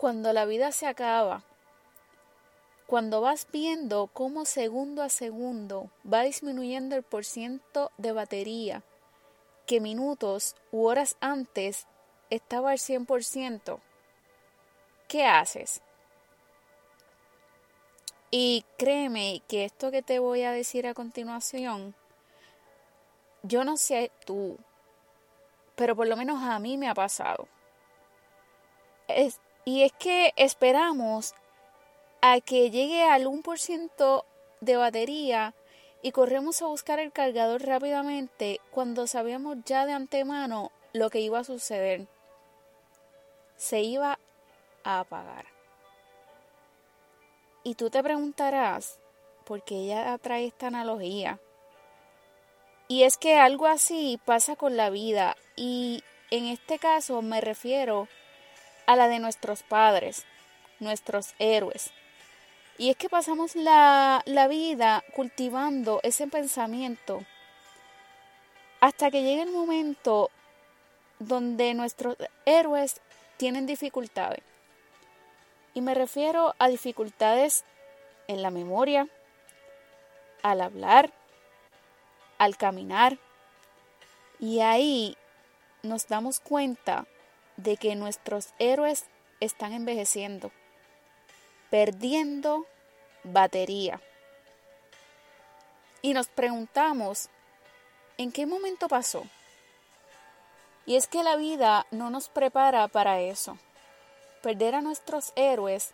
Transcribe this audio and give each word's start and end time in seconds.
cuando 0.00 0.32
la 0.32 0.46
vida 0.46 0.72
se 0.72 0.86
acaba, 0.86 1.42
cuando 2.86 3.20
vas 3.20 3.46
viendo 3.52 4.06
cómo 4.06 4.46
segundo 4.46 5.02
a 5.02 5.10
segundo 5.10 5.90
va 6.10 6.22
disminuyendo 6.22 6.96
el 6.96 7.02
porciento 7.02 7.92
de 7.98 8.12
batería 8.12 8.82
que 9.66 9.78
minutos 9.78 10.56
u 10.72 10.86
horas 10.86 11.18
antes 11.20 11.86
estaba 12.30 12.70
al 12.70 12.78
100%, 12.78 13.78
¿qué 15.06 15.26
haces? 15.26 15.82
Y 18.30 18.64
créeme 18.78 19.42
que 19.48 19.66
esto 19.66 19.90
que 19.90 20.00
te 20.00 20.18
voy 20.18 20.44
a 20.44 20.52
decir 20.52 20.86
a 20.86 20.94
continuación, 20.94 21.94
yo 23.42 23.64
no 23.64 23.76
sé 23.76 24.10
tú, 24.24 24.56
pero 25.74 25.94
por 25.94 26.08
lo 26.08 26.16
menos 26.16 26.42
a 26.42 26.58
mí 26.58 26.78
me 26.78 26.88
ha 26.88 26.94
pasado. 26.94 27.48
Y 29.70 29.84
es 29.84 29.92
que 29.92 30.32
esperamos 30.34 31.32
a 32.22 32.40
que 32.40 32.72
llegue 32.72 33.04
al 33.04 33.26
1% 33.26 34.24
de 34.60 34.76
batería 34.76 35.54
y 36.02 36.10
corremos 36.10 36.60
a 36.60 36.66
buscar 36.66 36.98
el 36.98 37.12
cargador 37.12 37.62
rápidamente 37.62 38.60
cuando 38.72 39.06
sabíamos 39.06 39.58
ya 39.64 39.86
de 39.86 39.92
antemano 39.92 40.72
lo 40.92 41.08
que 41.08 41.20
iba 41.20 41.38
a 41.38 41.44
suceder. 41.44 42.08
Se 43.54 43.82
iba 43.82 44.18
a 44.82 44.98
apagar. 44.98 45.46
Y 47.62 47.76
tú 47.76 47.90
te 47.90 48.02
preguntarás, 48.02 48.98
¿por 49.44 49.62
qué 49.62 49.76
ella 49.76 50.18
trae 50.18 50.46
esta 50.46 50.66
analogía? 50.66 51.38
Y 52.88 53.04
es 53.04 53.16
que 53.16 53.36
algo 53.36 53.68
así 53.68 54.18
pasa 54.24 54.56
con 54.56 54.76
la 54.76 54.90
vida 54.90 55.36
y 55.54 56.02
en 56.32 56.46
este 56.46 56.80
caso 56.80 57.22
me 57.22 57.40
refiero 57.40 58.00
a 58.02 58.19
la 58.96 59.08
de 59.08 59.18
nuestros 59.18 59.62
padres, 59.62 60.24
nuestros 60.78 61.34
héroes, 61.38 61.92
y 62.80 62.88
es 62.88 62.96
que 62.96 63.10
pasamos 63.10 63.56
la, 63.56 64.22
vida 64.48 65.04
cultivando 65.14 66.00
ese 66.02 66.26
pensamiento 66.28 67.22
hasta 68.80 69.10
que 69.10 69.22
llegue 69.22 69.42
el 69.42 69.52
momento 69.52 70.30
donde 71.18 71.74
nuestros 71.74 72.16
héroes 72.46 73.02
tienen 73.36 73.66
dificultades. 73.66 74.42
Y 75.74 75.82
me 75.82 75.92
refiero 75.92 76.54
a 76.58 76.68
dificultades 76.68 77.64
en 78.28 78.40
la 78.40 78.48
memoria, 78.48 79.08
al 80.42 80.62
hablar, 80.62 81.12
al 82.38 82.56
caminar. 82.56 83.18
Y 84.38 84.60
ahí 84.60 85.18
nos 85.82 86.08
damos 86.08 86.40
cuenta 86.40 87.04
de 87.62 87.76
que 87.76 87.94
nuestros 87.96 88.48
héroes 88.58 89.06
están 89.40 89.72
envejeciendo 89.72 90.50
perdiendo 91.70 92.66
batería. 93.22 94.00
Y 96.02 96.12
nos 96.12 96.26
preguntamos, 96.28 97.28
¿en 98.18 98.32
qué 98.32 98.46
momento 98.46 98.88
pasó? 98.88 99.24
Y 100.84 100.96
es 100.96 101.06
que 101.06 101.22
la 101.22 101.36
vida 101.36 101.86
no 101.90 102.10
nos 102.10 102.28
prepara 102.28 102.88
para 102.88 103.20
eso. 103.20 103.56
Perder 104.42 104.74
a 104.74 104.80
nuestros 104.80 105.32
héroes 105.36 105.92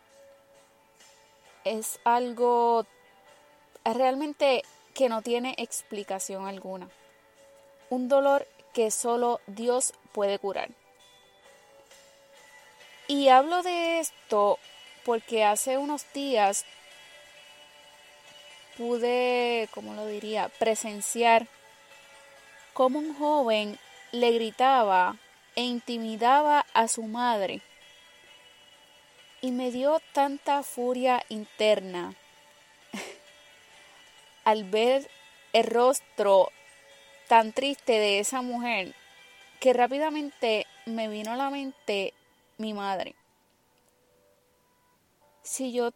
es 1.64 1.98
algo 2.04 2.86
realmente 3.84 4.62
que 4.94 5.08
no 5.08 5.20
tiene 5.20 5.54
explicación 5.58 6.46
alguna. 6.46 6.88
Un 7.90 8.08
dolor 8.08 8.46
que 8.72 8.90
solo 8.90 9.40
Dios 9.46 9.92
puede 10.12 10.38
curar. 10.38 10.70
Y 13.08 13.28
hablo 13.28 13.62
de 13.62 14.00
esto 14.00 14.58
porque 15.04 15.44
hace 15.44 15.78
unos 15.78 16.12
días 16.12 16.64
pude, 18.76 19.68
como 19.72 19.94
lo 19.94 20.06
diría?, 20.06 20.48
presenciar 20.58 21.46
cómo 22.72 22.98
un 22.98 23.14
joven 23.16 23.78
le 24.10 24.32
gritaba 24.32 25.16
e 25.54 25.62
intimidaba 25.62 26.66
a 26.74 26.88
su 26.88 27.04
madre. 27.04 27.60
Y 29.40 29.52
me 29.52 29.70
dio 29.70 30.00
tanta 30.12 30.64
furia 30.64 31.24
interna 31.28 32.14
al 34.44 34.64
ver 34.64 35.08
el 35.52 35.64
rostro 35.64 36.50
tan 37.28 37.52
triste 37.52 37.92
de 37.92 38.18
esa 38.18 38.42
mujer 38.42 38.94
que 39.60 39.72
rápidamente 39.72 40.66
me 40.84 41.08
vino 41.08 41.32
a 41.32 41.36
la 41.36 41.50
mente 41.50 42.12
mi 42.58 42.72
madre 42.74 43.16
si 45.46 45.72
yo 45.72 45.90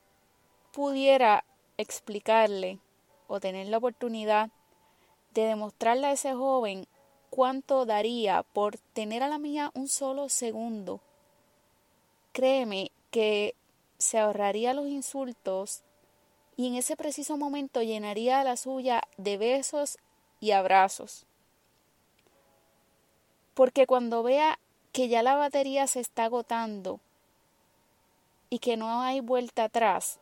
pudiera 0.73 1.45
explicarle 1.77 2.79
o 3.27 3.41
tener 3.41 3.67
la 3.67 3.79
oportunidad 3.79 4.51
de 5.35 5.43
demostrarle 5.43 6.07
a 6.07 6.13
ese 6.13 6.35
joven 6.35 6.87
cuánto 7.31 7.85
daría 7.85 8.45
por 8.45 8.79
tener 8.79 9.23
a 9.25 9.29
la 9.29 9.39
mía 9.39 9.73
un 9.75 9.89
solo 9.89 10.29
segundo, 10.29 11.01
créeme 12.33 12.93
que 13.11 13.57
se 13.99 14.19
ahorraría 14.19 14.73
los 14.73 14.87
insultos 14.87 15.83
y 16.57 16.69
en 16.69 16.77
ese 16.77 16.97
preciso 16.97 17.37
momento 17.37 17.83
llenaría 17.83 18.45
la 18.45 18.57
suya 18.57 19.03
de 19.17 19.37
besos 19.37 19.99
y 20.39 20.53
abrazos. 20.53 21.27
Porque 23.55 23.87
cuando 23.87 24.23
vea 24.23 24.59
que 24.93 25.09
ya 25.09 25.23
la 25.23 25.35
batería 25.35 25.87
se 25.87 26.01
está 26.01 26.25
agotando 26.25 27.01
y 28.49 28.59
que 28.59 28.77
no 28.77 29.01
hay 29.01 29.21
vuelta 29.21 29.65
atrás, 29.65 30.19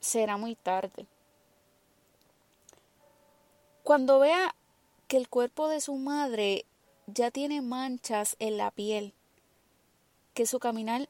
será 0.00 0.36
muy 0.36 0.54
tarde. 0.54 1.06
Cuando 3.82 4.18
vea 4.18 4.54
que 5.08 5.16
el 5.16 5.28
cuerpo 5.28 5.68
de 5.68 5.80
su 5.80 5.94
madre 5.96 6.64
ya 7.06 7.30
tiene 7.30 7.62
manchas 7.62 8.36
en 8.38 8.56
la 8.56 8.70
piel, 8.70 9.14
que 10.34 10.46
su 10.46 10.58
caminar 10.58 11.08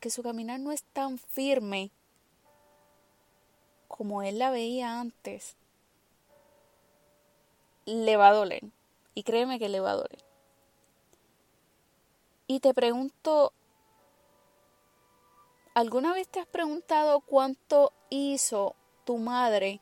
que 0.00 0.10
su 0.10 0.24
caminar 0.24 0.58
no 0.58 0.72
es 0.72 0.82
tan 0.82 1.16
firme 1.16 1.92
como 3.86 4.22
él 4.22 4.40
la 4.40 4.50
veía 4.50 4.98
antes, 4.98 5.54
le 7.84 8.16
va 8.16 8.28
a 8.28 8.32
doler. 8.32 8.64
Y 9.14 9.22
créeme 9.22 9.60
que 9.60 9.68
le 9.68 9.78
va 9.78 9.92
a 9.92 9.96
doler. 9.96 10.31
Y 12.52 12.60
te 12.60 12.74
pregunto 12.74 13.54
¿Alguna 15.72 16.12
vez 16.12 16.28
te 16.28 16.38
has 16.38 16.46
preguntado 16.46 17.22
cuánto 17.22 17.94
hizo 18.10 18.76
tu 19.04 19.16
madre 19.16 19.80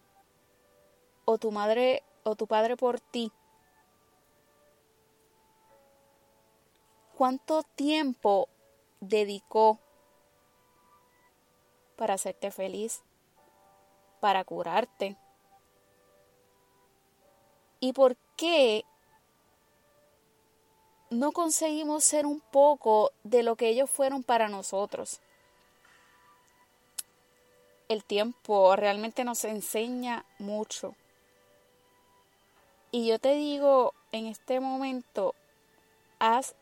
o 1.24 1.36
tu 1.36 1.50
madre 1.50 2.04
o 2.22 2.36
tu 2.36 2.46
padre 2.46 2.76
por 2.76 3.00
ti? 3.00 3.32
¿Cuánto 7.18 7.64
tiempo 7.74 8.48
dedicó 9.00 9.80
para 11.96 12.14
hacerte 12.14 12.52
feliz, 12.52 13.02
para 14.20 14.44
curarte? 14.44 15.16
¿Y 17.80 17.94
por 17.94 18.16
qué 18.36 18.84
no 21.10 21.32
conseguimos 21.32 22.04
ser 22.04 22.26
un 22.26 22.40
poco 22.40 23.12
de 23.24 23.42
lo 23.42 23.56
que 23.56 23.68
ellos 23.68 23.90
fueron 23.90 24.22
para 24.22 24.48
nosotros? 24.48 25.20
el 27.90 28.04
tiempo 28.04 28.76
realmente 28.76 29.24
nos 29.24 29.44
enseña 29.44 30.24
mucho. 30.38 30.94
Y 32.92 33.08
yo 33.08 33.18
te 33.18 33.34
digo 33.34 33.94
en 34.12 34.28
este 34.28 34.60
momento, 34.60 35.34
haz 36.20 36.54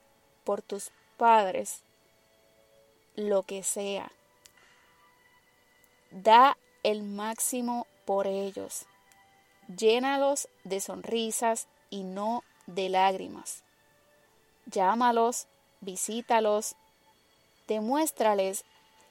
por 0.42 0.62
tus 0.62 0.90
padres 1.18 1.82
lo 3.14 3.42
que 3.42 3.62
sea. 3.62 4.10
Da 6.10 6.56
el 6.82 7.02
máximo 7.02 7.86
por 8.06 8.26
ellos. 8.26 8.86
Llénalos 9.66 10.48
de 10.64 10.80
sonrisas 10.80 11.68
y 11.90 12.04
no 12.04 12.42
de 12.66 12.88
lágrimas. 12.88 13.64
Llámalos, 14.70 15.46
visítalos, 15.80 16.74
demuéstrales 17.66 18.64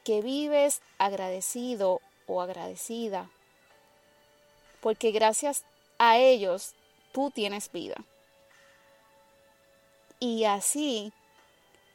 que 0.03 0.21
vives 0.21 0.81
agradecido 0.99 1.99
o 2.27 2.41
agradecida, 2.41 3.29
porque 4.81 5.11
gracias 5.11 5.65
a 5.97 6.17
ellos 6.17 6.75
tú 7.11 7.31
tienes 7.31 7.71
vida. 7.71 7.95
Y 10.19 10.45
así 10.45 11.11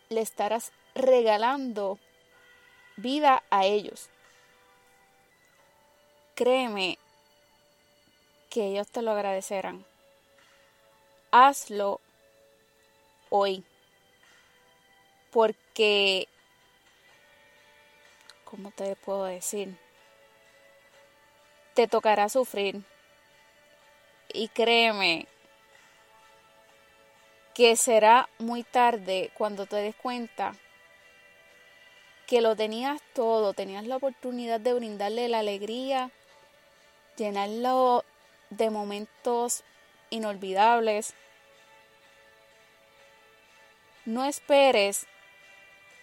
le 0.08 0.22
estarás 0.22 0.72
regalando 0.94 1.98
vida 2.96 3.42
a 3.50 3.64
ellos. 3.64 4.08
Créeme 6.34 6.98
que 8.50 8.66
ellos 8.66 8.88
te 8.88 9.02
lo 9.02 9.12
agradecerán. 9.12 9.84
Hazlo 11.30 12.00
hoy. 13.32 13.64
Porque 15.30 16.28
¿cómo 18.44 18.70
te 18.70 18.94
puedo 18.96 19.24
decir? 19.24 19.74
Te 21.72 21.88
tocará 21.88 22.28
sufrir. 22.28 22.82
Y 24.34 24.48
créeme 24.48 25.26
que 27.54 27.76
será 27.76 28.28
muy 28.38 28.62
tarde 28.62 29.30
cuando 29.34 29.64
te 29.64 29.76
des 29.76 29.96
cuenta 29.96 30.54
que 32.26 32.42
lo 32.42 32.54
tenías 32.54 33.00
todo, 33.14 33.54
tenías 33.54 33.86
la 33.86 33.96
oportunidad 33.96 34.60
de 34.60 34.74
brindarle 34.74 35.28
la 35.28 35.38
alegría, 35.38 36.10
llenarlo 37.16 38.04
de 38.50 38.68
momentos 38.68 39.64
inolvidables. 40.10 41.14
No 44.04 44.24
esperes 44.24 45.06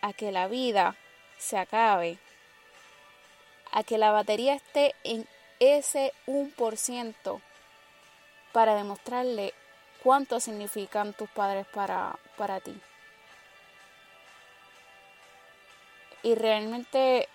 a 0.02 0.14
que 0.14 0.32
la 0.32 0.48
vida 0.48 0.96
se 1.38 1.58
acabe, 1.58 2.18
a 3.72 3.84
que 3.84 3.98
la 3.98 4.12
batería 4.12 4.54
esté 4.54 4.96
en 5.04 5.28
ese 5.60 6.14
1% 6.26 7.42
para 8.54 8.76
demostrarle 8.76 9.54
cuánto 10.02 10.40
significan 10.40 11.14
tus 11.14 11.30
padres 11.30 11.68
para, 11.68 12.18
para 12.38 12.62
ti. 12.62 12.80
Y 16.24 16.36
realmente 16.36 17.28